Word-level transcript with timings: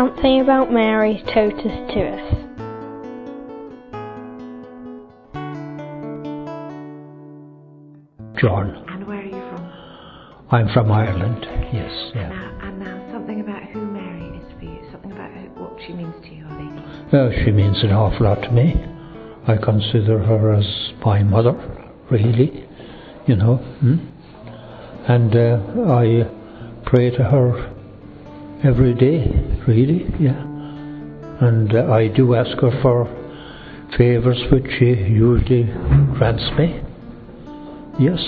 Something 0.00 0.40
about 0.40 0.72
Mary 0.72 1.22
Totus2us. 1.26 2.30
John. 8.40 8.82
And 8.88 9.06
where 9.06 9.18
are 9.18 9.24
you 9.24 9.32
from? 9.32 9.72
I'm 10.52 10.72
from 10.72 10.90
Ireland, 10.90 11.44
yes, 11.70 11.92
yeah. 12.14 12.30
Now, 12.30 12.58
and 12.62 12.80
now, 12.80 13.12
something 13.12 13.42
about 13.42 13.62
who 13.64 13.84
Mary 13.84 14.38
is 14.38 14.58
for 14.58 14.64
you. 14.64 14.80
Something 14.90 15.12
about 15.12 15.32
what 15.58 15.78
she 15.86 15.92
means 15.92 16.14
to 16.22 16.34
you, 16.34 16.46
Ollie. 16.46 16.82
Well, 17.12 17.30
she 17.44 17.50
means 17.50 17.84
an 17.84 17.90
awful 17.90 18.24
lot 18.24 18.40
to 18.40 18.50
me. 18.52 18.82
I 19.46 19.58
consider 19.58 20.18
her 20.18 20.54
as 20.54 20.94
my 21.04 21.22
mother, 21.22 21.52
really, 22.10 22.66
you 23.26 23.36
know. 23.36 23.56
Hmm? 23.56 23.96
And 25.08 25.36
uh, 25.36 25.92
I 25.92 26.86
pray 26.86 27.10
to 27.10 27.22
her 27.22 27.79
every 28.64 28.94
day, 28.94 29.26
really, 29.66 30.06
yeah. 30.18 30.46
And 31.40 31.74
uh, 31.74 31.92
I 31.92 32.08
do 32.08 32.34
ask 32.34 32.58
her 32.60 32.70
for 32.82 33.06
favours 33.96 34.40
which 34.52 34.66
she 34.78 34.86
usually 34.86 35.64
grants 36.16 36.44
me. 36.58 36.80
Yes. 37.98 38.20